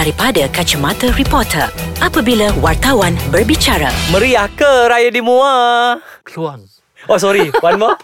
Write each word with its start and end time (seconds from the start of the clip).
daripada 0.00 0.48
kacamata 0.48 1.12
reporter 1.12 1.68
apabila 2.00 2.48
wartawan 2.64 3.12
berbicara. 3.28 3.92
Meriah 4.08 4.48
ke 4.48 4.88
raya 4.88 5.12
di 5.12 5.20
Muar? 5.20 6.00
Keluang. 6.24 6.79
Oh 7.06 7.16
sorry, 7.16 7.48
one 7.56 7.78
more. 7.78 7.96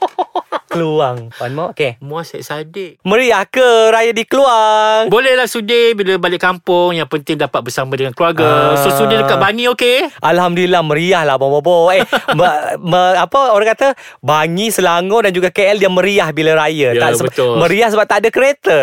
Keluang. 0.67 1.31
One 1.33 1.53
more. 1.53 1.71
Okay. 1.73 1.97
Muar 1.99 2.23
Syed 2.23 2.43
Saddiq. 2.43 2.99
Meriah 3.01 3.45
ke 3.45 3.63
raya 3.89 4.11
di 4.11 4.25
Keluang? 4.25 5.09
Bolehlah 5.09 5.47
sudi 5.47 5.95
bila 5.95 6.19
balik 6.19 6.37
kampung 6.39 6.93
Yang 6.93 7.09
penting 7.09 7.37
dapat 7.39 7.61
bersama 7.63 7.95
dengan 7.95 8.13
keluarga 8.13 8.75
Ah. 8.75 8.77
So 8.77 8.93
sudi 8.93 9.15
dekat 9.15 9.39
Bangi 9.39 9.71
okey? 9.71 10.11
Alhamdulillah 10.19 10.83
meriah 10.83 11.23
lah 11.23 11.37
Bobo 11.37 11.89
Eh 11.89 12.03
me, 12.39 12.47
me, 12.79 13.01
Apa 13.17 13.53
orang 13.53 13.73
kata 13.73 13.89
Bangi, 14.19 14.69
Selangor 14.69 15.25
dan 15.25 15.33
juga 15.33 15.49
KL 15.49 15.79
Dia 15.79 15.89
meriah 15.89 16.29
bila 16.31 16.59
raya 16.59 16.93
Ya, 16.93 17.09
seba- 17.11 17.31
betul. 17.31 17.57
Meriah 17.57 17.89
sebab 17.89 18.05
tak 18.05 18.19
ada 18.21 18.29
kereta 18.29 18.79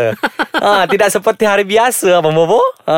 ha, 0.55 0.85
Tidak 0.89 1.09
seperti 1.09 1.43
hari 1.43 1.63
biasa 1.63 2.17
Abang 2.17 2.33
Bobo 2.33 2.63
ha, 2.85 2.97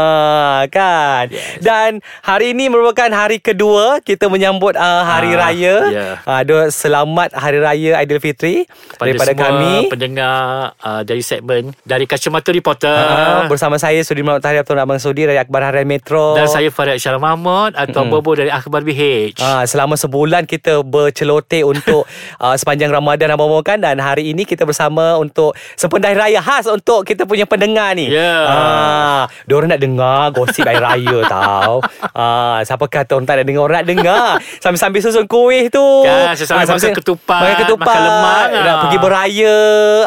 Kan 0.68 1.28
Yes. 1.28 1.60
Dan 1.60 1.90
hari 2.22 2.54
ini 2.54 2.70
merupakan 2.70 3.10
hari 3.10 3.40
kedua 3.40 4.00
Kita 4.00 4.30
menyambut 4.30 4.76
uh, 4.76 5.04
hari 5.04 5.34
Ah, 5.34 5.50
raya 5.50 5.76
ya. 5.90 6.08
Aduh, 6.24 6.70
Selamat 7.06 7.38
Hari 7.38 7.62
Raya 7.62 8.02
Aidilfitri 8.02 8.66
Kepada 8.66 9.14
Daripada 9.14 9.32
semua 9.38 9.46
kami 9.46 9.74
pendengar 9.94 10.74
uh, 10.82 11.06
dari 11.06 11.22
segmen 11.22 11.78
Dari 11.86 12.10
Kacamata 12.10 12.50
Reporter 12.50 12.90
uh, 12.90 13.46
Bersama 13.46 13.78
saya 13.78 14.02
Sudirman 14.02 14.42
Tahir 14.42 14.66
Abdul 14.66 14.82
Abang 14.82 14.98
Sudi 14.98 15.30
Raya 15.30 15.46
Akbar 15.46 15.70
Harian 15.70 15.86
Metro 15.86 16.34
Dan 16.34 16.50
saya 16.50 16.74
Farid 16.74 16.98
Syarah 16.98 17.22
Mahmud 17.22 17.78
Atau 17.78 18.10
Bobo 18.10 18.34
dari 18.34 18.50
Akhbar 18.50 18.82
BH 18.82 19.38
Ah, 19.38 19.62
selama 19.70 19.94
sebulan 19.94 20.50
kita 20.50 20.82
berceloteh 20.82 21.62
untuk 21.62 22.10
uh, 22.44 22.58
sepanjang 22.58 22.90
Ramadan 22.90 23.38
Abang 23.38 23.54
Bobo 23.54 23.62
kan 23.62 23.78
dan 23.78 24.02
hari 24.02 24.34
ini 24.34 24.42
kita 24.42 24.66
bersama 24.66 25.22
untuk 25.22 25.54
sependai 25.78 26.18
raya 26.18 26.42
khas 26.42 26.66
untuk 26.66 27.06
kita 27.06 27.30
punya 27.30 27.46
pendengar 27.46 27.94
ni. 27.94 28.10
Ya. 28.10 28.34
Ah, 28.50 29.24
diorang 29.46 29.70
nak 29.70 29.78
dengar 29.78 30.34
gosip 30.34 30.66
hari 30.66 30.82
raya 30.82 31.22
tau. 31.38 31.86
Ah, 32.18 32.66
siapa 32.66 32.90
kata 32.90 33.14
orang 33.14 33.30
tak 33.30 33.36
nak 33.38 33.46
dengar 33.46 33.62
orang 33.62 33.78
nak 33.86 33.88
dengar. 33.94 34.28
Sambil-sambil 34.66 35.02
susun 35.06 35.30
kuih 35.30 35.70
tu. 35.70 35.86
Kan, 36.02 36.34
sambil-sambil 36.34 36.95
makan 36.95 36.95
ketupat, 36.96 37.42
Makan 37.42 37.58
ketupat. 37.62 37.86
makan 37.86 38.02
lemang, 38.02 38.50
Nak 38.56 38.64
ah. 38.66 38.80
pergi 38.82 38.98
beraya. 38.98 39.56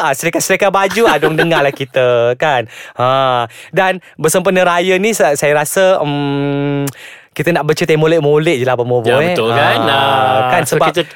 Ah, 0.01 0.13
serika-serika 0.13 0.67
baju 0.67 1.01
ah 1.05 1.17
dong 1.17 1.35
dengar 1.35 1.61
lah 1.61 1.71
kita 1.71 2.33
kan. 2.35 2.65
Ah, 2.93 3.45
dan 3.69 3.97
bersempena 4.15 4.61
raya 4.61 4.97
ni 4.97 5.13
saya, 5.13 5.33
saya 5.33 5.53
rasa 5.53 5.97
um, 5.99 6.83
kita 7.29 7.55
nak 7.55 7.63
bercerita 7.63 7.95
molek-molek 7.95 8.59
je 8.59 8.65
lah 8.67 8.75
Abang 8.75 8.89
Bobo 8.89 9.07
Ya 9.07 9.15
eh. 9.21 9.31
betul 9.31 9.53
kan 9.53 9.79
Ah, 9.79 9.87
Ah, 9.87 10.39
kan 10.51 10.61
so 10.67 10.75
sebab 10.75 10.91
kita 10.91 11.07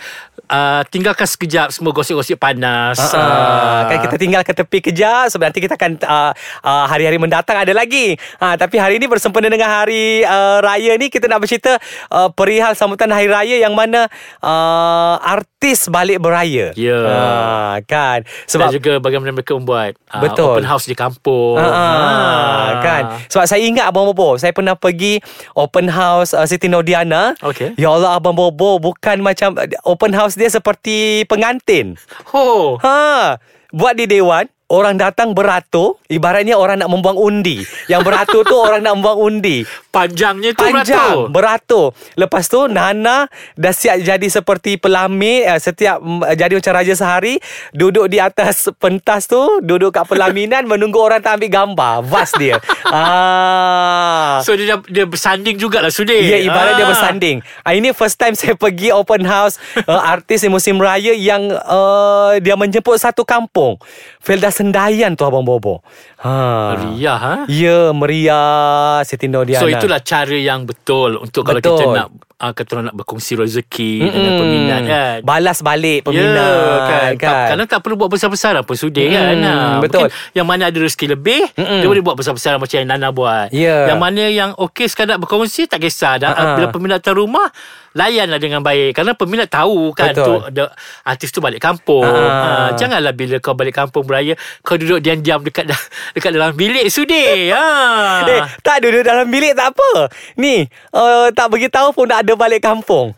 uh, 0.47 0.81
tinggalkan 0.87 1.27
sekejap 1.27 1.67
semua 1.67 1.91
gosip-gosip 1.91 2.39
panas 2.39 2.95
Ah, 2.95 3.19
ah, 3.19 3.79
kan 3.91 3.97
kita 3.99 4.15
tinggal 4.15 4.39
ke 4.39 4.53
tepi 4.55 4.79
kejap 4.79 5.27
sebab 5.27 5.51
nanti 5.51 5.59
kita 5.59 5.75
akan 5.75 5.99
uh, 5.99 6.31
uh, 6.63 6.85
hari-hari 6.87 7.19
mendatang 7.19 7.59
ada 7.59 7.73
lagi. 7.75 8.15
Ha, 8.39 8.55
tapi 8.55 8.79
hari 8.79 9.01
ini 9.01 9.09
bersempena 9.09 9.51
dengan 9.51 9.67
hari 9.67 10.23
uh, 10.23 10.63
raya 10.63 10.95
ni 10.95 11.11
kita 11.11 11.27
nak 11.27 11.43
bercerita 11.43 11.75
uh, 12.07 12.31
perihal 12.31 12.71
sambutan 12.71 13.11
hari 13.11 13.27
raya 13.27 13.59
yang 13.59 13.75
mana 13.75 14.07
uh, 14.39 15.19
artis 15.63 15.87
balik 15.87 16.19
beraya. 16.19 16.75
Ya. 16.75 16.99
Ha, 16.99 17.79
kan 17.81 18.27
Sebab 18.51 18.67
Dan 18.67 18.75
juga 18.75 18.91
bagaimana 18.99 19.31
mereka 19.31 19.55
membuat 19.55 19.95
uh, 20.11 20.19
Betul. 20.19 20.59
Open 20.59 20.67
house 20.67 20.83
di 20.83 20.91
kampung 20.91 21.55
Ah, 21.55 21.71
Ah. 21.71 22.67
kan 22.83 23.03
Sebab 23.31 23.47
saya 23.47 23.63
ingat 23.63 23.87
Abang 23.87 24.03
Bobo 24.05 24.35
Saya 24.35 24.51
pernah 24.51 24.75
pergi 24.75 25.23
Open 25.55 25.87
house 25.87 26.35
uh, 26.35 26.43
Siti 26.43 26.67
Nordiana 26.67 27.31
Okey. 27.39 27.79
Ya 27.79 27.87
Allah 27.87 28.11
Abang 28.11 28.35
Bobo 28.35 28.75
Bukan 28.77 29.23
macam 29.23 29.55
Open 29.87 30.11
house 30.11 30.35
dia 30.35 30.51
seperti 30.51 31.23
pengantin 31.25 31.95
Oh 32.35 32.75
Ha, 32.83 33.39
buat 33.71 33.95
di 33.95 34.03
dewan 34.03 34.51
Orang 34.73 34.97
datang 34.97 35.37
beratur 35.37 36.01
Ibaratnya 36.09 36.57
orang 36.57 36.81
nak 36.81 36.89
membuang 36.89 37.13
undi. 37.15 37.61
Yang 37.85 38.01
beratur 38.01 38.41
tu 38.41 38.57
orang 38.57 38.81
nak 38.81 38.97
membuang 38.97 39.19
undi. 39.21 39.61
Panjangnya 39.93 40.57
tu 40.57 40.65
Panjang 40.65 41.29
beratur. 41.29 41.29
Beratur. 41.29 41.85
Lepas 42.17 42.49
tu 42.49 42.65
Nana 42.65 43.29
Dah 43.53 43.69
siap 43.69 44.01
jadi 44.01 44.25
seperti 44.25 44.81
pelamir 44.81 45.45
eh, 45.45 45.61
Setiap 45.61 46.01
mm, 46.01 46.33
Jadi 46.33 46.53
macam 46.57 46.73
raja 46.73 46.93
sehari 46.93 47.37
Duduk 47.69 48.09
di 48.09 48.17
atas 48.17 48.73
pentas 48.75 49.29
tu 49.29 49.37
Duduk 49.61 49.93
kat 49.93 50.09
pelaminan 50.09 50.65
Menunggu 50.65 50.97
orang 50.97 51.21
tak 51.21 51.37
ambil 51.37 51.51
gambar. 51.53 51.93
Vas 52.03 52.33
dia. 52.33 52.57
Ah. 52.93 54.37
So 54.41 54.53
dia 54.53 54.77
dia 54.85 55.03
bersanding 55.03 55.57
jugalah 55.57 55.89
Sudir 55.89 56.17
Ya 56.17 56.37
ibarat 56.39 56.73
Ah. 56.73 56.77
dia 56.77 56.87
bersanding. 56.87 57.37
Ah, 57.61 57.73
Ini 57.73 57.91
first 57.91 58.15
time 58.15 58.33
saya 58.33 58.53
pergi 58.53 58.89
open 58.89 59.25
house 59.25 59.57
uh, 59.83 59.97
Artis 59.99 60.41
di 60.41 60.49
musim 60.49 60.77
raya 60.77 61.11
Yang 61.11 61.57
uh, 61.59 62.37
dia 62.37 62.53
menjemput 62.53 62.95
satu 62.95 63.21
kampung. 63.23 63.77
Felda 64.17 64.49
Sendayan 64.63 65.19
tu 65.19 65.27
Abang 65.27 65.43
Bobo 65.43 65.83
ha. 66.23 66.71
Meriah 66.71 67.19
ha? 67.19 67.35
Ya 67.51 67.91
meriah 67.91 69.03
Siti 69.03 69.27
Nordiana 69.27 69.59
So 69.59 69.67
itulah 69.67 69.99
cara 69.99 70.39
yang 70.39 70.63
betul 70.63 71.19
Untuk 71.19 71.43
kalau 71.43 71.59
Betul. 71.59 71.83
kita 71.83 71.85
nak 71.91 72.07
uh, 72.37 72.51
Kata 72.51 72.69
orang 72.73 72.85
nak 72.87 72.95
berkongsi 72.95 73.33
rezeki 73.33 73.93
mm 73.99 74.09
Dengan 74.09 74.33
peminat 74.35 74.81
kan 74.81 75.15
Balas 75.21 75.59
balik 75.59 76.05
peminat 76.05 76.33
Ya, 76.33 76.79
kan, 76.81 77.11
kan. 77.15 77.29
Tak, 77.29 77.45
Kadang 77.51 77.67
tak 77.67 77.79
perlu 77.81 77.95
buat 77.95 78.09
besar-besaran 78.09 78.63
pun 78.63 78.73
sudi 78.73 79.03
Mm, 79.03 79.11
kan 79.11 79.23
Ah, 79.43 79.77
betul. 79.77 80.07
Mungkin 80.07 80.33
Yang 80.33 80.47
mana 80.47 80.63
ada 80.67 80.77
rezeki 80.79 81.05
lebih 81.11 81.41
Mm-mm. 81.53 81.79
Dia 81.79 81.87
boleh 81.87 82.01
buat 82.01 82.15
besar-besaran 82.15 82.57
Macam 82.57 82.75
yang 82.75 82.89
Nana 82.89 83.09
buat 83.09 83.47
Ya. 83.51 83.89
Yang 83.89 83.99
mana 83.99 84.23
yang 84.25 84.49
okey 84.55 84.87
sekadar 84.87 85.17
berkongsi 85.17 85.67
Tak 85.67 85.77
kisah 85.77 86.17
dah, 86.17 86.31
Ha-ha. 86.31 86.55
Bila 86.55 86.65
peminat 86.69 86.99
datang 86.99 87.19
rumah 87.19 87.51
Layanlah 87.93 88.41
dengan 88.41 88.59
baik 88.59 88.97
Kerana 88.97 89.13
peminat 89.13 89.47
tahu 89.47 89.93
kan 89.93 90.13
Betul. 90.13 90.49
tu, 90.49 90.57
the, 90.57 90.65
Artis 91.03 91.29
tu 91.29 91.39
balik 91.39 91.59
kampung 91.59 92.01
Ha. 92.03 92.09
ha. 92.09 92.69
Janganlah 92.73 93.11
bila 93.11 93.37
kau 93.37 93.53
balik 93.53 93.75
kampung 93.75 94.01
beraya 94.03 94.33
Kau 94.59 94.75
duduk 94.75 94.97
diam-diam 94.97 95.41
dekat 95.41 95.69
dekat 96.15 96.31
dalam 96.31 96.53
bilik 96.53 96.89
sudi 96.89 97.49
ha. 97.49 98.23
Eh, 98.23 98.41
tak 98.61 98.81
duduk 98.81 99.03
dalam 99.03 99.27
bilik 99.27 99.53
tak 99.53 99.75
apa. 99.75 100.09
Ni, 100.35 100.63
uh, 100.91 101.29
tak 101.29 101.47
beritahu 101.47 101.91
pun 101.91 102.07
nak 102.07 102.22
ada 102.23 102.33
balik 102.39 102.63
kampung. 102.63 103.11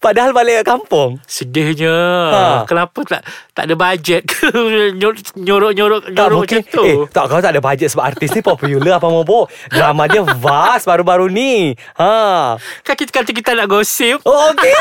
Padahal 0.00 0.32
balik 0.32 0.64
kat 0.64 0.66
kampung. 0.72 1.20
Sedihnya. 1.28 1.92
Ha. 2.32 2.40
Kenapa 2.64 3.04
tak 3.04 3.20
tak 3.52 3.68
ada 3.68 3.74
bajet 3.76 4.24
ke? 4.24 4.48
Nyorok-nyorok 4.96 6.08
Tak 6.08 6.16
Nyorok 6.16 6.38
mungkin 6.40 6.64
macam 6.64 6.72
tu. 6.72 6.82
Eh 6.88 6.96
tak 7.12 7.24
kau 7.28 7.36
tak 7.36 7.52
ada 7.52 7.60
bajet 7.60 7.92
Sebab 7.92 8.08
artis 8.08 8.32
ni 8.32 8.40
popular 8.40 8.96
Apa 8.96 9.12
mau 9.12 9.44
Drama 9.68 10.08
dia 10.08 10.24
vast 10.24 10.88
Baru-baru 10.88 11.28
ni. 11.28 11.76
Ha. 12.00 12.56
Kan 12.80 12.96
kita 12.96 13.12
kata 13.12 13.36
kita 13.36 13.52
nak 13.52 13.68
gosip. 13.68 14.24
Oh 14.24 14.56
okey. 14.56 14.72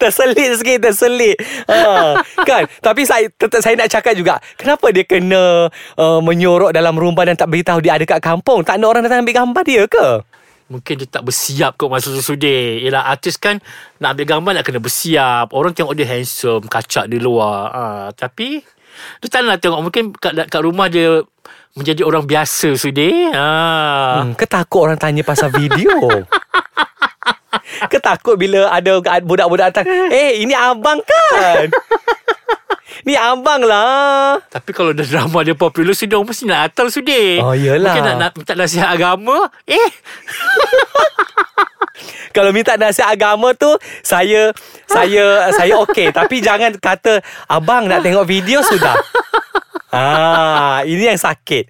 Terselit 0.00 0.56
sikit 0.56 0.88
Terselit. 0.88 1.36
Ha, 1.68 2.16
Kan? 2.48 2.64
Tapi 2.80 3.04
saya 3.04 3.28
tetap 3.28 3.60
saya 3.60 3.76
nak 3.76 3.92
cakap 3.92 4.16
juga 4.16 4.40
Kenapa 4.56 4.88
dia 4.88 5.04
kena 5.04 5.68
uh, 6.00 6.20
Menyorok 6.24 6.72
dalam 6.72 6.96
rumah 6.96 7.28
Dan 7.28 7.36
tak 7.36 7.52
beritahu 7.52 7.84
Dia 7.84 8.00
ada 8.00 8.08
kat 8.08 8.24
kampung? 8.24 8.64
Tak 8.64 8.80
ada 8.80 8.88
orang 8.88 9.04
datang 9.04 9.20
ambil 9.20 9.36
gambar 9.36 9.62
dia 9.68 9.84
ke 9.84 10.24
Mungkin 10.66 10.98
dia 10.98 11.06
tak 11.06 11.22
bersiap 11.22 11.78
kot 11.78 11.86
masa 11.86 12.10
sudi 12.18 12.82
Yelah 12.82 13.06
artis 13.06 13.38
kan 13.38 13.62
Nak 14.02 14.18
ambil 14.18 14.26
gambar 14.26 14.52
nak 14.58 14.64
kena 14.66 14.82
bersiap. 14.82 15.54
Orang 15.54 15.70
tengok 15.70 15.94
dia 15.94 16.10
handsome 16.10 16.66
Kacak 16.66 17.06
di 17.06 17.22
luar. 17.22 17.70
Ha, 17.70 17.84
Tapi 18.10 18.58
Dia 19.22 19.28
tak 19.30 19.46
nak 19.46 19.62
tengok. 19.62 19.80
Mungkin 19.86 20.04
kat, 20.18 20.50
kat 20.50 20.62
rumah 20.62 20.90
dia 20.90 21.22
Menjadi 21.76 22.02
orang 22.02 22.24
biasa 22.26 22.74
sudi. 22.74 23.30
Ha. 23.30 23.46
hmm, 24.26 24.34
Ketakut 24.34 24.90
orang 24.90 24.98
tanya 24.98 25.22
pasal 25.22 25.54
video? 25.54 25.92
Ketakut 27.92 28.34
bila 28.34 28.72
ada 28.72 28.98
budak-budak 29.22 29.70
datang 29.70 29.86
Eh 30.10 30.42
ini 30.42 30.56
abang 30.56 30.98
kan 31.04 31.70
Ni 33.04 33.18
abang 33.18 33.60
lah. 33.60 34.40
Tapi 34.48 34.70
kalau 34.72 34.96
dah 34.96 35.04
drama 35.04 35.44
dia 35.44 35.52
popular 35.52 35.92
orang 35.92 36.26
mesti 36.30 36.44
nak 36.48 36.72
datang 36.72 36.88
sudi. 36.88 37.42
Oh, 37.42 37.52
yelah. 37.52 37.92
Mungkin 37.92 38.02
nak, 38.06 38.16
nak 38.16 38.30
minta 38.38 38.54
nasihat 38.56 38.88
agama 38.88 39.50
Eh? 39.66 39.88
Kalau 42.36 42.52
minta 42.52 42.76
nasihat 42.76 43.08
agama 43.08 43.56
tu 43.56 43.68
Saya 44.04 44.52
Saya 44.84 45.48
Saya 45.56 45.80
okey. 45.88 46.12
Tapi 46.12 46.44
jangan 46.44 46.76
kata 46.76 47.24
Abang 47.48 47.88
nak 47.88 48.04
tengok 48.04 48.28
video 48.28 48.60
sudah. 48.60 48.96
Ah, 49.88 50.84
Ini 50.84 51.16
yang 51.16 51.20
sakit. 51.20 51.64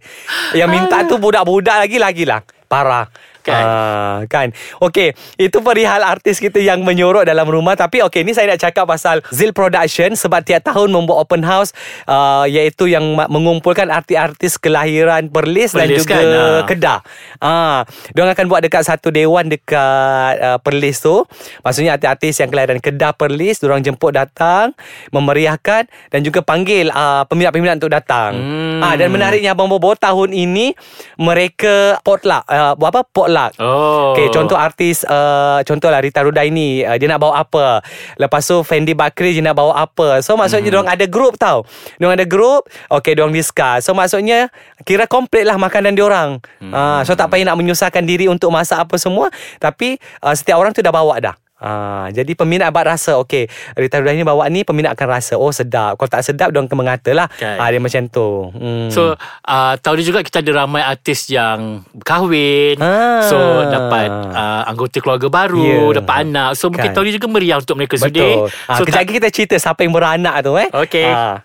Yang 0.58 0.70
minta 0.70 1.06
tu 1.06 1.22
budak-budak 1.22 1.86
lagi 1.86 1.96
Lagilah 2.02 2.42
Parah 2.66 3.06
Kan? 3.46 3.62
Ah, 3.62 4.16
kan 4.26 4.50
Okey 4.82 5.14
Itu 5.38 5.62
perihal 5.62 6.02
artis 6.02 6.42
kita 6.42 6.58
Yang 6.58 6.82
menyorok 6.82 7.22
dalam 7.22 7.46
rumah 7.46 7.78
Tapi 7.78 8.02
okey 8.02 8.26
Ni 8.26 8.34
saya 8.34 8.50
nak 8.50 8.58
cakap 8.58 8.90
pasal 8.90 9.22
Zil 9.30 9.54
Production 9.54 10.18
Sebab 10.18 10.42
tiap 10.42 10.66
tahun 10.66 10.90
Membuat 10.90 11.22
open 11.22 11.46
house 11.46 11.70
uh, 12.10 12.42
Iaitu 12.42 12.90
yang 12.90 13.06
Mengumpulkan 13.30 13.86
artis-artis 13.86 14.58
Kelahiran 14.58 15.30
Perlis, 15.30 15.78
Dan 15.78 15.86
Perlis 15.86 16.02
juga 16.02 16.18
kan, 16.18 16.26
ah. 16.26 16.62
Kedah 16.66 16.98
Ah, 17.38 17.78
Diorang 18.10 18.34
akan 18.34 18.46
buat 18.50 18.66
dekat 18.66 18.82
satu 18.82 19.14
dewan 19.14 19.46
Dekat 19.46 20.34
uh, 20.42 20.58
Perlis 20.58 20.98
tu 20.98 21.22
Maksudnya 21.62 21.94
artis-artis 21.94 22.42
yang 22.42 22.50
kelahiran 22.50 22.82
Kedah 22.82 23.14
Perlis 23.14 23.62
Diorang 23.62 23.78
jemput 23.78 24.10
datang 24.10 24.74
Memeriahkan 25.14 25.86
Dan 26.10 26.26
juga 26.26 26.42
panggil 26.42 26.90
uh, 26.90 27.22
Peminat-peminat 27.30 27.78
untuk 27.78 27.94
datang 27.94 28.34
Hmm. 28.36 28.82
ah, 28.82 28.98
Dan 28.98 29.14
menariknya 29.14 29.54
Abang 29.54 29.70
Bobo 29.70 29.94
Tahun 29.94 30.34
ini 30.34 30.74
Mereka 31.14 32.02
Potluck 32.02 32.42
uh, 32.46 32.74
Apa 32.74 33.06
Potluck 33.06 33.35
tolak. 33.36 33.52
Oh. 33.60 34.16
Okay, 34.16 34.32
contoh 34.32 34.56
artis 34.56 35.04
uh, 35.04 35.60
Contohlah 35.68 36.00
Rita 36.00 36.24
Rudaini 36.24 36.80
uh, 36.80 36.96
Dia 36.96 37.12
nak 37.12 37.20
bawa 37.20 37.44
apa 37.44 37.84
Lepas 38.16 38.48
tu 38.48 38.64
Fendi 38.64 38.96
Bakri 38.96 39.36
Dia 39.36 39.44
nak 39.44 39.60
bawa 39.60 39.84
apa 39.84 40.24
So 40.24 40.40
maksudnya 40.40 40.64
hmm. 40.64 40.72
Diorang 40.72 40.88
ada 40.88 41.04
group 41.04 41.36
tau 41.36 41.68
Diorang 42.00 42.16
ada 42.16 42.24
group 42.24 42.64
Okay 42.88 43.12
diorang 43.12 43.36
discuss 43.36 43.84
So 43.84 43.92
maksudnya 43.92 44.48
Kira 44.88 45.04
komplit 45.04 45.44
lah 45.44 45.60
Makanan 45.60 45.92
diorang 45.92 46.40
hmm. 46.64 46.72
uh, 46.72 47.00
So 47.04 47.12
tak 47.12 47.28
payah 47.28 47.52
nak 47.52 47.60
menyusahkan 47.60 48.02
diri 48.08 48.24
Untuk 48.32 48.48
masak 48.48 48.88
apa 48.88 48.96
semua 48.96 49.28
Tapi 49.60 50.00
uh, 50.24 50.32
Setiap 50.32 50.56
orang 50.56 50.72
tu 50.72 50.80
dah 50.80 50.94
bawa 50.94 51.20
dah 51.20 51.36
Ah, 51.56 52.12
jadi 52.12 52.36
peminat 52.36 52.68
abad 52.68 52.92
rasa 52.92 53.16
Okey 53.16 53.48
Rita 53.72 53.96
Rudaini 53.96 54.20
bawa 54.22 54.44
ni 54.46 54.60
Peminat 54.60 54.92
akan 54.92 55.08
rasa 55.10 55.34
Oh 55.34 55.48
sedap 55.48 55.96
Kalau 55.96 56.10
tak 56.10 56.20
sedap 56.20 56.52
Diorang 56.52 56.68
akan 56.68 56.76
mengata 56.76 57.10
lah 57.10 57.32
Kan. 57.32 57.56
ah, 57.56 57.72
Dia 57.72 57.80
macam 57.80 58.02
tu 58.06 58.52
hmm. 58.52 58.92
So 58.92 59.16
uh, 59.42 59.74
tahun 59.76 59.96
ni 59.96 60.04
juga 60.04 60.20
kita 60.20 60.44
ada 60.44 60.52
ramai 60.54 60.84
artis 60.84 61.24
yang 61.26 61.80
kahwin 62.00 62.76
Ah. 62.76 63.24
So 63.24 63.36
dapat 63.66 64.12
uh, 64.28 64.68
anggota 64.68 65.00
keluarga 65.00 65.32
baru 65.32 65.64
Ya. 65.88 65.96
Dapat 65.96 66.16
anak 66.24 66.50
So 66.54 66.68
mungkin 66.68 66.92
Kan. 66.92 66.94
tahun 66.94 67.06
ni 67.08 67.12
juga 67.16 67.26
meriah 67.26 67.56
untuk 67.56 67.74
mereka 67.74 67.96
Betul. 67.96 68.52
Ha, 68.52 68.72
So 68.76 68.84
kejap 68.84 69.00
lagi 69.00 69.12
kita 69.16 69.28
cerita 69.30 69.56
siapa 69.56 69.80
yang 69.80 69.96
beranak 69.96 70.44
tu 70.44 70.52
eh. 70.56 70.68
Okey. 70.68 71.08
Ha. 71.08 71.40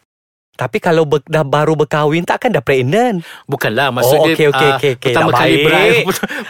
Tapi 0.51 0.77
kalau 0.77 1.03
ber, 1.03 1.24
dah 1.25 1.42
baru 1.42 1.74
berkahwin 1.74 2.21
takkan 2.21 2.51
dah 2.51 2.59
pregnant. 2.59 3.24
Bukanlah 3.45 3.89
Oh, 3.89 3.94
maksud 3.94 4.18
dia 4.21 4.36
okey 4.36 4.48
okey 4.48 4.68
ah, 4.68 4.75
okey 4.75 4.92
okey. 4.94 5.07
Pertama 5.09 5.30
kali 5.31 5.50
baik. 5.50 5.65
beraya 5.65 5.92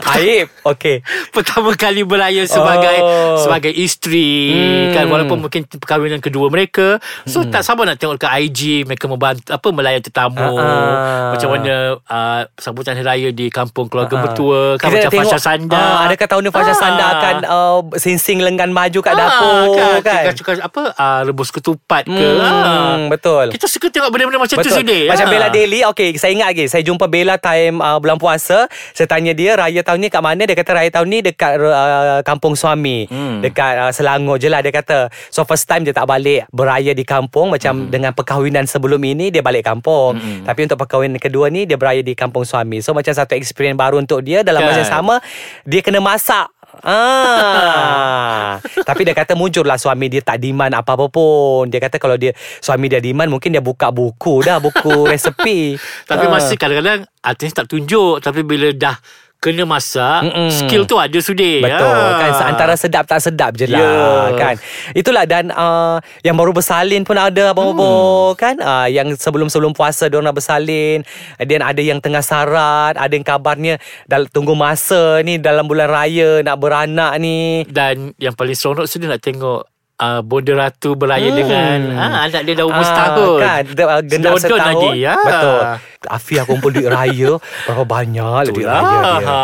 Baik. 0.01 0.45
Okey. 0.71 0.95
Pertama 1.35 1.69
kali 1.73 2.01
beraya 2.03 2.43
sebagai 2.43 2.97
Oh. 2.99 3.37
Sebagai 3.37 3.71
isteri 3.71 4.33
Hmm. 4.51 4.91
kan 4.91 5.05
Walaupun 5.07 5.37
mungkin 5.39 5.61
perkahwinan 5.63 6.19
kedua 6.19 6.47
mereka 6.47 6.97
So 7.23 7.45
tak 7.45 7.61
sabar 7.61 7.85
nak 7.85 7.97
tengok 7.97 8.19
kat 8.19 8.35
IG 8.41 8.83
Mereka 8.83 9.05
membantu 9.05 9.47
Apa 9.47 9.67
melayan 9.69 9.99
tetamu 9.99 10.37
Ah. 10.53 11.31
Macam 11.31 11.49
mana 11.51 11.73
uh, 11.99 12.41
Sambutan 12.55 12.93
Hari 12.93 13.05
Raya 13.05 13.29
Di 13.29 13.47
kampung 13.47 13.87
keluarga 13.87 14.17
mertua 14.19 14.75
kan, 14.75 14.89
Kita 14.89 14.97
Macam 14.99 15.11
tengok, 15.13 15.29
Fasha 15.29 15.39
Sanda 15.39 15.77
ah, 15.77 16.05
adakah 16.05 16.27
tahun 16.27 16.41
ni 16.41 16.51
Fasha. 16.51 16.73
Sanda 16.73 17.05
akan 17.11 17.35
uh, 17.45 17.79
sing-sing 17.95 18.39
lenggan 18.39 18.71
baju 18.71 18.99
kat 18.99 19.13
Ah, 19.13 19.19
dapur 19.19 19.55
kan? 20.01 20.01
kan, 20.01 20.33
Tukar, 20.33 20.55
apa 20.59 20.81
uh, 20.91 21.19
Rebus 21.23 21.49
ketupat 21.49 22.03
ke 22.05 22.27
Hmm, 22.31 22.41
ah. 22.41 22.95
betul. 23.07 23.49
Kita 23.49 23.65
suka 23.67 23.87
tengok 23.91 24.09
benda-benda 24.09 24.39
macam 24.39 24.55
tu 24.55 24.63
Betul. 24.63 24.77
sedih 24.79 25.03
Macam 25.05 25.25
ah. 25.25 25.31
Bella 25.31 25.47
Daily 25.47 25.79
Okay 25.85 26.09
saya 26.15 26.31
ingat 26.31 26.47
lagi 26.49 26.65
Saya 26.65 26.81
jumpa 26.81 27.05
Bella 27.05 27.35
time 27.35 27.77
uh, 27.77 27.97
Bulan 27.97 28.15
puasa 28.15 28.65
Saya 28.89 29.05
tanya 29.05 29.31
dia 29.31 29.53
Raya 29.53 29.81
tahun 29.81 29.99
ni 29.99 30.07
kat 30.07 30.19
mana 30.19 30.41
Dia 30.41 30.53
kata 30.53 30.71
raya 30.73 30.89
tahun 30.89 31.07
ni 31.07 31.19
Dekat 31.21 31.51
uh, 31.55 32.19
kampung 32.21 32.53
suami 32.53 33.03
Hmm. 33.03 33.39
Dekat 33.39 33.73
uh, 33.77 33.91
Selangor 33.91 34.35
je 34.35 34.47
lah 34.47 34.59
Dia 34.59 34.71
kata 34.71 34.97
So 35.27 35.43
first 35.43 35.65
time 35.65 35.83
dia 35.83 35.91
tak 35.91 36.05
balik 36.05 36.47
Beraya 36.49 36.91
di 36.91 37.03
kampung 37.03 37.51
Macam 37.51 37.73
Hmm. 37.73 37.87
dengan 37.87 38.11
perkahwinan 38.11 38.63
sebelum 38.65 38.99
ini 38.99 39.29
Dia 39.29 39.39
balik 39.39 39.63
kampung 39.63 40.15
Tapi 40.41 40.59
untuk 40.63 40.77
perkahwinan 40.77 41.17
kedua 41.17 41.47
ni 41.47 41.63
Dia 41.63 41.75
beraya 41.75 41.99
di 41.99 42.13
kampung 42.13 42.41
suami 42.41 42.79
So 42.79 42.91
macam 42.91 43.11
satu 43.11 43.33
experience 43.33 43.75
baru 43.75 43.97
untuk 43.97 44.21
dia 44.21 44.41
Dalam 44.41 44.61
Kan. 44.61 44.69
masa 44.69 44.79
yang 44.79 44.93
sama 44.93 45.15
Dia 45.63 45.81
kena 45.81 45.99
masak 45.99 46.47
Ah. 46.83 48.57
Tapi 48.89 49.01
dia 49.05 49.13
kata 49.13 49.33
mujur 49.33 49.63
lah 49.63 49.77
suami 49.77 50.09
dia 50.09 50.21
tak 50.21 50.41
demand 50.41 50.73
apa-apa 50.73 51.07
pun. 51.07 51.69
Dia 51.69 51.79
kata 51.79 51.97
kalau 51.97 52.17
dia 52.17 52.33
suami 52.59 52.89
dia 52.89 52.99
demand 52.99 53.29
mungkin 53.29 53.53
dia 53.53 53.63
buka 53.63 53.89
buku 53.89 54.41
dah, 54.41 54.57
buku 54.57 55.05
resepi. 55.11 55.77
Tapi 56.05 56.25
Ah. 56.27 56.31
masih 56.31 56.55
kadang-kadang 56.57 57.05
Artis 57.21 57.53
tak 57.53 57.69
tunjuk 57.69 58.17
Tapi 58.17 58.41
bila 58.41 58.73
dah 58.73 58.97
Kena 59.41 59.65
masak 59.65 60.21
Mm-mm. 60.21 60.53
Skill 60.53 60.85
tu 60.85 60.95
ada 60.95 61.17
sudi 61.17 61.57
Betul 61.59 61.81
Ah. 61.81 62.21
kan 62.21 62.53
Antara 62.53 62.77
sedap 62.77 63.09
tak 63.09 63.17
sedap 63.19 63.57
je 63.57 63.65
lah 63.65 63.81
Ya. 64.29 64.37
kan 64.37 64.55
Itulah 64.93 65.25
dan 65.25 65.49
uh, 65.49 65.97
Yang 66.21 66.35
baru 66.37 66.51
bersalin 66.53 67.01
pun 67.01 67.17
ada 67.17 67.49
Abang-abang 67.49 67.89
kan 68.35 68.53
uh, 68.55 68.85
Yang 68.85 69.17
sebelum-sebelum 69.17 69.73
puasa 69.73 70.05
Diorang 70.05 70.29
nak 70.29 70.37
bersalin 70.37 71.01
Dan 71.39 71.65
ada 71.65 71.81
yang 71.81 71.97
tengah 71.97 72.21
sarat 72.21 72.93
Ada 72.93 73.09
yang 73.09 73.25
kabarnya 73.25 73.81
dal- 74.05 74.29
Tunggu 74.29 74.53
masa 74.53 75.17
ni 75.21 75.35
Dalam 75.35 75.65
bulan 75.65 75.89
raya 75.89 76.45
Nak 76.45 76.55
beranak 76.55 77.17
ni 77.17 77.65
Dan 77.65 78.13
yang 78.17 78.37
paling 78.37 78.53
seronok 78.53 78.85
Sudah 78.85 79.09
nak 79.09 79.25
tengok 79.25 79.70
uh, 80.01 80.19
Bonda 80.19 80.57
Ratu 80.57 80.93
beraya 80.93 81.23
Hmm. 81.23 81.37
dengan 81.37 81.77
ah, 81.93 82.25
Anak 82.25 82.41
dia 82.41 82.53
dah 82.53 82.65
umur 82.65 82.81
Ah, 82.81 82.87
setahun 82.87 83.31
kan 83.37 83.63
uh, 83.69 84.01
Genap 84.03 84.33
setahun 84.35 84.59
lagi 84.67 84.89
ya. 84.99 85.15
Betul 85.15 85.59
Afia 86.03 86.41
kumpul 86.43 86.69
duit 86.71 86.87
raya 86.87 87.37
Berapa 87.65 87.83
banyak 87.85 88.49
duit 88.49 88.65
raya 88.65 88.97
dia 88.99 89.19
Ha. 89.23 89.41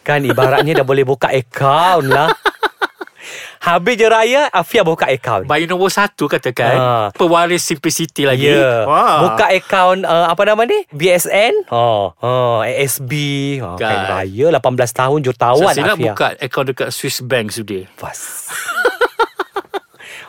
Kan 0.00 0.24
ibaratnya 0.24 0.72
dah 0.74 0.86
boleh 0.86 1.04
buka 1.04 1.28
akaun 1.28 2.08
lah 2.08 2.32
Habis 3.58 3.98
je 3.98 4.06
raya 4.06 4.46
Afia 4.48 4.80
buka 4.80 5.04
akaun 5.04 5.42
Bayi 5.42 5.66
nombor 5.66 5.90
satu 5.90 6.24
katakan 6.26 6.76
Ah. 6.76 7.06
Pewaris 7.10 7.60
simplicity 7.60 8.22
lagi 8.22 8.46
Ya. 8.48 8.86
Wah. 8.86 9.26
Buka 9.26 9.50
akaun 9.50 10.00
uh, 10.00 10.30
apa 10.30 10.38
nama 10.44 10.62
ni? 10.62 10.86
BSN. 10.88 11.66
Oh, 11.68 12.14
oh 12.16 12.62
ASB. 12.62 13.10
Oh, 13.58 13.74
kan. 13.74 13.90
Kan. 14.06 14.22
raya 14.22 14.46
18 14.54 14.62
tahun 14.92 15.18
jutawan 15.20 15.66
Saya 15.68 15.82
nak 15.84 15.98
Afia. 15.98 16.04
buka 16.08 16.26
akaun 16.38 16.66
dekat 16.68 16.88
Swiss 16.88 17.18
Bank 17.20 17.50
sudi 17.50 17.90
Pas. 17.92 18.46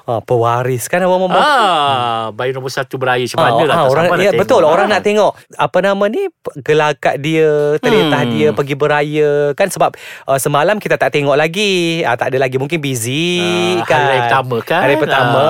Ah, 0.08 0.24
pewaris 0.24 0.88
kan 0.88 1.04
abang 1.04 1.20
abang. 1.22 1.36
Ah, 1.36 2.32
bayi 2.32 2.50
nombor 2.50 2.72
satu 2.72 2.96
beraya 2.96 3.20
macam 3.22 3.44
mana 3.44 3.62
lah 3.62 3.76
ah, 3.78 3.86
orang 3.86 4.06
ya, 4.16 4.32
tengok. 4.32 4.40
betul 4.40 4.64
orang 4.64 4.88
Ah. 4.88 4.94
nak 4.96 5.02
tengok 5.04 5.32
apa 5.54 5.78
nama 5.84 6.04
ni 6.08 6.24
gelagat 6.58 7.16
dia 7.20 7.50
teritah 7.78 8.24
Hmm. 8.24 8.32
dia 8.32 8.48
pergi 8.50 8.74
beraya 8.74 9.30
kan 9.52 9.68
sebab 9.68 10.00
uh, 10.24 10.40
semalam 10.40 10.80
kita 10.80 10.96
tak 10.96 11.12
tengok 11.12 11.36
lagi 11.36 12.02
ah, 12.02 12.16
tak 12.16 12.32
ada 12.32 12.40
lagi 12.40 12.56
mungkin 12.56 12.80
busy 12.80 13.44
Ah, 13.78 13.84
kan 13.84 14.00
hari 14.00 14.20
pertama 14.22 14.56
kan? 14.62 14.82
hari 14.82 14.96
pertama 14.96 15.44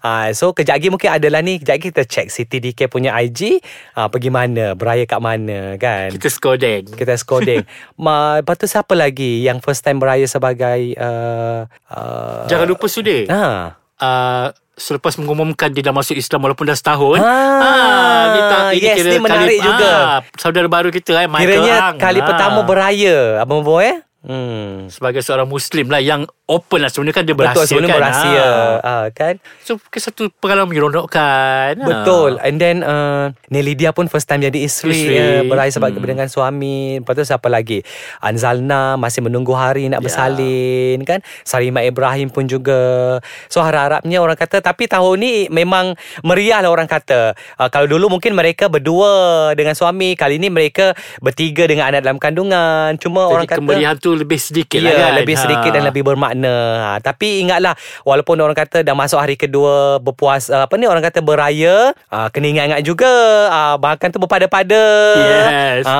ah. 0.00 0.30
so 0.30 0.52
kejap 0.52 0.76
lagi 0.76 0.86
mungkin 0.86 1.10
adalah 1.10 1.40
ni 1.40 1.58
kejap 1.58 1.74
lagi 1.74 1.86
kita 1.88 2.02
check 2.04 2.26
Siti 2.28 2.62
DK 2.62 2.86
punya 2.86 3.10
IG 3.16 3.58
ah, 3.92 4.06
pergi 4.06 4.30
mana 4.30 4.72
beraya 4.72 5.02
kat 5.02 5.18
mana 5.18 5.74
kan 5.74 6.12
Kita 6.12 6.28
skodeng 6.28 6.86
kita 6.86 7.16
skoding 7.16 7.66
Ma, 7.98 8.38
Lepas 8.38 8.54
tu 8.54 8.66
siapa 8.66 8.92
lagi 8.92 9.40
Yang 9.40 9.58
first 9.62 9.80
time 9.80 9.96
beraya 9.96 10.24
sebagai 10.24 10.94
uh, 10.94 11.64
uh, 11.88 12.44
Jangan 12.46 12.66
lupa 12.66 12.86
sudi 12.86 13.26
ha. 13.26 13.74
Uh, 13.98 14.48
Selepas 14.74 15.16
mengumumkan 15.16 15.72
dia 15.72 15.80
dah 15.80 15.90
masuk 15.90 16.12
Islam 16.14 16.44
walaupun 16.44 16.64
dah 16.64 16.76
setahun 16.76 17.16
Ah, 17.16 18.24
ni 18.28 18.40
tak- 18.42 18.64
yes, 18.76 18.96
kira 18.98 19.08
ni 19.08 19.18
menarik 19.18 19.56
juga. 19.58 19.88
ah, 19.88 20.18
Saudara 20.36 20.68
baru 20.68 20.92
kita 20.92 21.16
eh, 21.16 21.24
Michael 21.24 21.48
Kiranya 21.64 21.76
Ang. 21.82 21.96
kali 21.96 22.20
Ah. 22.20 22.26
pertama 22.26 22.60
beraya 22.62 23.16
Abang 23.38 23.60
Bo 23.60 23.80
eh 23.80 24.04
Hmm. 24.20 24.90
Sebagai 24.90 25.22
seorang 25.22 25.46
Muslim 25.46 25.86
lah 25.86 25.96
Yang 25.98 26.26
open 26.46 26.78
lah 26.78 26.88
Sebenarnya 26.88 27.10
kan 27.12 27.24
dia 27.24 27.34
berhasil 27.34 27.58
Betul 27.58 27.66
sebenarnya 27.68 27.90
kan 27.90 28.00
berhasil 28.00 28.46
Ah. 28.46 28.78
ah, 28.80 29.06
kan 29.10 29.34
So 29.60 29.72
satu 29.92 30.30
pengalaman 30.32 30.70
menyeronokkan 30.70 31.74
Ah. 31.76 31.84
Betul 31.84 32.38
And 32.38 32.56
then 32.56 32.76
uh, 32.80 33.34
Nelly 33.48 33.74
dia 33.74 33.90
pun 33.90 34.06
first 34.06 34.24
time 34.24 34.40
jadi 34.40 34.54
isteri, 34.56 34.94
Isteri. 34.94 35.18
uh, 35.18 35.42
Beraya 35.44 35.68
sebab 35.68 35.88
Hmm. 35.88 36.02
dengan 36.02 36.26
suami 36.26 36.98
Lepas 36.98 37.14
tu 37.14 37.24
siapa 37.24 37.46
lagi 37.46 37.82
Anzalna 38.20 38.94
Masih 38.94 39.20
menunggu 39.20 39.52
hari 39.52 39.86
nak 39.86 39.98
Ya. 39.98 40.04
bersalin 40.04 40.98
kan 41.02 41.18
Sarima 41.42 41.80
Ibrahim 41.80 42.28
pun 42.28 42.44
juga 42.44 43.18
So 43.46 43.58
harap-harapnya 43.58 44.18
orang 44.18 44.36
kata 44.36 44.60
Tapi 44.60 44.86
tahun 44.86 45.16
ni 45.16 45.34
memang 45.48 45.94
meriah 46.22 46.60
lah 46.60 46.70
orang 46.70 46.86
kata 46.86 47.32
uh, 47.56 47.68
Kalau 47.68 47.86
dulu 47.86 48.06
mungkin 48.08 48.32
mereka 48.32 48.66
berdua 48.66 49.10
dengan 49.52 49.72
suami 49.72 50.14
Kali 50.14 50.36
ni 50.36 50.46
mereka 50.46 50.92
bertiga 51.18 51.66
dengan 51.66 51.88
anak 51.88 52.00
dalam 52.00 52.16
kandungan 52.16 52.94
Cuma 52.96 53.24
Jadi 53.24 53.34
orang 53.34 53.46
kata 53.46 53.58
kemeriahan 53.58 53.96
tu 53.96 54.10
lebih 54.12 54.38
sedikit 54.38 54.74
Ya, 54.76 54.84
lah 54.86 54.94
kan 55.00 55.12
lebih 55.18 55.36
sedikit 55.36 55.70
dan 55.70 55.82
lebih 55.82 56.02
bermakna. 56.02 56.35
Ha, 56.44 57.00
tapi 57.00 57.46
ingatlah 57.46 57.72
walaupun 58.04 58.36
orang 58.42 58.56
kata 58.56 58.84
dah 58.84 58.92
masuk 58.92 59.16
hari 59.16 59.38
kedua 59.38 60.02
berpuasa 60.02 60.68
apa 60.68 60.74
ni 60.76 60.84
orang 60.84 61.00
kata 61.00 61.24
beraya, 61.24 61.96
ha, 62.12 62.28
kena 62.28 62.52
ingat-ingat 62.52 62.82
juga 62.84 63.12
ha, 63.48 63.60
makan 63.80 64.08
tu 64.12 64.18
berpada-pada. 64.20 64.84
Yes. 65.16 65.88
Ha, 65.88 65.98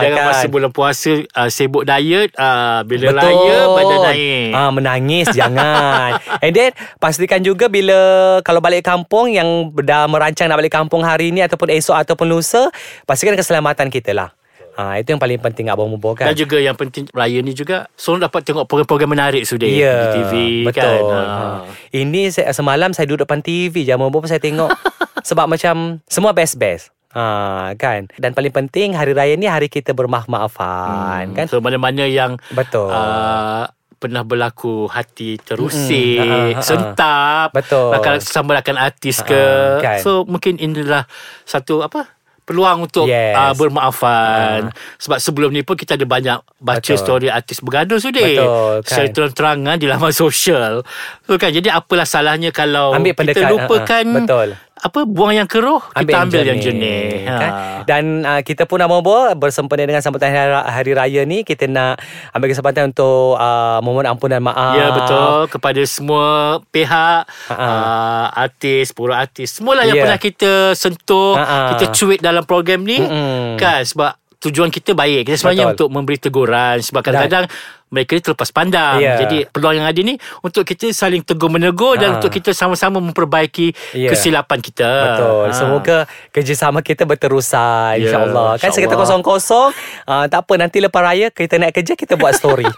Jangan 0.00 0.16
kan. 0.16 0.26
masa 0.32 0.46
bulan 0.48 0.70
puasa 0.72 1.12
uh, 1.36 1.48
Sibuk 1.50 1.84
diet 1.84 2.32
uh, 2.38 2.80
Bila 2.86 3.12
raya 3.16 3.58
Badan 3.74 3.98
naik 4.06 4.52
Ah 4.54 4.70
menangis 4.70 5.26
jangan. 5.34 6.20
And 6.44 6.52
then 6.54 6.70
pastikan 7.02 7.42
juga 7.44 7.66
bila 7.68 7.98
kalau 8.46 8.62
balik 8.62 8.86
kampung 8.86 9.32
yang 9.32 9.74
dah 9.74 10.06
merancang 10.06 10.48
nak 10.48 10.58
balik 10.60 10.72
kampung 10.72 11.02
hari 11.04 11.34
ni 11.34 11.42
ataupun 11.44 11.68
esok 11.72 11.96
ataupun 11.96 12.26
lusa, 12.30 12.70
pastikan 13.04 13.36
keselamatan 13.36 13.90
kita 13.92 14.14
lah. 14.14 14.39
Ha, 14.80 14.96
itu 14.96 15.12
yang 15.12 15.20
paling 15.20 15.36
penting 15.36 15.68
abang 15.68 15.86
Mubo 15.86 16.16
kan. 16.16 16.24
Dan 16.24 16.34
juga 16.34 16.56
yang 16.56 16.72
penting 16.72 17.04
Raya 17.10 17.36
ni 17.38 17.52
juga 17.52 17.84
Selalu 17.92 18.24
dapat 18.24 18.40
tengok 18.42 18.64
Program-program 18.64 19.10
menarik 19.10 19.44
sudah 19.44 19.68
Ya, 19.68 19.92
Di 19.92 20.24
TV 20.24 20.32
betul. 20.64 20.72
kan 20.72 21.00
Ha. 21.12 21.44
Ini 21.92 22.32
saya, 22.32 22.48
semalam 22.50 22.90
saya 22.90 23.04
duduk 23.04 23.28
depan 23.28 23.38
TV 23.38 23.84
jam 23.84 24.00
berapa 24.00 24.24
saya 24.24 24.40
tengok 24.40 24.72
sebab 25.28 25.44
macam 25.44 26.00
semua 26.06 26.32
best-best. 26.32 26.88
Ha, 27.10 27.74
kan 27.74 28.06
dan 28.14 28.32
paling 28.32 28.48
penting 28.50 28.94
hari 28.94 29.10
raya 29.10 29.34
ni 29.34 29.44
hari 29.44 29.66
kita 29.66 29.90
bermaaf-maafan 29.90 31.34
kan 31.34 31.44
So 31.44 31.58
mana-mana 31.58 32.06
yang 32.06 32.38
Betul. 32.48 32.86
uh, 32.88 33.66
Pernah 33.98 34.22
berlaku 34.22 34.86
Hati 34.86 35.36
terusik 35.36 36.16
Mm-mm. 36.16 36.24
Ha, 36.24 36.38
ha, 36.46 36.56
ha. 36.56 36.62
Sentap 36.62 37.48
Betul. 37.52 37.92
Sama 38.22 38.56
rakan 38.56 38.78
artis 38.78 39.20
Ha, 39.20 39.26
ke 39.26 39.42
kan. 39.82 39.98
So 40.00 40.24
mungkin 40.24 40.56
inilah 40.56 41.04
Satu 41.42 41.82
apa 41.82 42.16
Peluang 42.50 42.90
untuk 42.90 43.06
Yes. 43.06 43.38
uh, 43.38 43.54
bermaafan 43.54 44.74
Sebab 44.98 45.22
sebelum 45.22 45.54
ni 45.54 45.62
pun 45.62 45.78
Kita 45.78 45.94
ada 45.94 46.02
banyak 46.02 46.38
Baca 46.58 46.82
Betul. 46.82 46.98
story 46.98 47.30
artis 47.30 47.62
bergaduh 47.62 48.02
sudah 48.02 48.18
Betul, 48.20 48.74
kan. 48.82 48.90
Secara 48.90 49.06
terang-terangan 49.14 49.76
Di 49.78 49.86
laman 49.86 50.10
sosial 50.26 50.82
So 51.24 51.38
kan 51.38 51.54
Jadi 51.54 51.70
apalah 51.70 52.02
salahnya 52.02 52.50
Kalau 52.50 52.90
Ambil 52.90 53.14
Kita 53.14 53.46
lupakan 53.46 54.02
ha. 54.04 54.16
Betul. 54.18 54.48
Apa 54.80 55.04
buang 55.04 55.32
yang 55.32 55.44
keruh 55.44 55.80
kita 55.92 56.24
ambil 56.24 56.40
yang 56.40 56.56
jernih. 56.56 57.24
Ha. 57.24 57.36
kan? 57.36 57.52
Dan 57.84 58.04
uh, 58.22 58.40
kita 58.40 58.64
pun 58.64 58.76
nak 58.76 58.88
bawa 58.88 59.32
bersempena 59.34 59.84
dengan 59.84 60.00
sambutan 60.00 60.32
hari, 60.32 60.52
hari 60.56 60.92
raya 60.92 61.20
ni 61.22 61.44
kita 61.44 61.64
nak 61.64 62.00
ambil 62.32 62.48
kesempatan 62.48 62.88
untuk 62.88 63.36
uh, 63.36 63.78
memohon 63.80 64.08
ampunan 64.08 64.40
maaf. 64.40 64.72
Ya 64.72 64.86
betul 64.90 65.28
kepada 65.48 65.82
semua 65.84 66.26
pihak 66.66 67.28
uh, 67.50 68.26
artis, 68.32 68.90
pura 68.90 69.20
artis, 69.20 69.54
semualah 69.54 69.84
yang 69.84 69.96
Ya. 69.96 70.04
pernah 70.06 70.20
kita 70.20 70.52
sentuh, 70.72 71.36
Ha-ha. 71.36 71.76
kita 71.76 71.92
cuit 71.92 72.18
dalam 72.18 72.40
program 72.42 72.80
ni 72.80 72.96
Mm-mm. 72.96 73.60
kan 73.60 73.84
sebab 73.84 74.16
tujuan 74.40 74.72
kita 74.72 74.96
baik. 74.96 75.28
Kita 75.28 75.36
sebenarnya 75.36 75.64
Betul. 75.68 75.74
untuk 75.76 75.88
memberi 75.92 76.16
teguran 76.16 76.80
sebab 76.80 77.04
kadang-kadang 77.04 77.44
mereka 77.90 78.14
ni 78.14 78.22
terlepas 78.22 78.48
pandang. 78.48 78.96
Ya. 78.96 79.18
Jadi 79.18 79.44
peluang 79.46 79.76
yang 79.76 79.84
ada 79.84 79.98
ni 79.98 80.14
untuk 80.40 80.62
kita 80.62 80.88
saling 80.90 81.20
tegur 81.20 81.46
menegur 81.46 81.94
dan 81.94 82.08
Ha. 82.08 82.16
untuk 82.16 82.30
kita 82.30 82.50
sama-sama 82.50 82.98
memperbaiki 83.00 83.74
Ya. 83.92 84.08
kesilapan 84.08 84.58
kita. 84.58 84.86
Betul. 84.86 85.44
Ha. 85.44 85.52
Semoga 85.52 85.96
kerjasama 86.30 86.80
kita 86.80 87.02
berterusan 87.02 87.98
Ya, 87.98 88.06
insya-Allah. 88.06 88.56
Kan 88.56 88.70
insya-Allah. 88.70 88.94
kosong-kosong, 88.96 89.68
uh, 90.06 90.24
tak 90.24 90.40
apa 90.40 90.54
nanti 90.56 90.78
lepas 90.78 91.02
raya 91.02 91.28
kita 91.28 91.58
nak 91.58 91.70
kerja 91.72 91.92
kita 91.92 92.14
buat 92.14 92.32
story. 92.32 92.64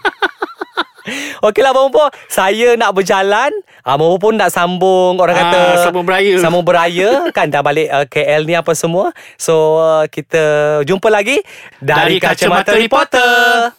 Okeylah 1.41 1.75
Abang 1.75 1.91
Bobo 1.91 2.07
Saya 2.31 2.79
nak 2.79 2.95
berjalan 2.95 3.51
Abang 3.83 4.07
Bobo 4.07 4.23
pun 4.23 4.39
nak 4.39 4.47
sambung 4.47 5.19
Orang 5.19 5.35
Ah, 5.35 5.41
kata 5.43 5.61
sambung 5.83 6.07
beraya. 6.07 6.39
Sambung 6.39 6.63
beraya 6.63 7.27
Kan 7.35 7.51
dah 7.51 7.59
balik 7.59 7.91
uh, 7.91 8.07
KL 8.07 8.47
ni 8.47 8.55
apa 8.55 8.71
semua 8.71 9.11
So 9.35 9.83
uh, 9.83 10.07
kita 10.07 10.39
jumpa 10.83 11.11
lagi 11.11 11.43
Dari, 11.77 12.15
Dari 12.15 12.23
Kacamata 12.23 12.71
Kacamata 12.71 12.79
Reporter 12.79 13.75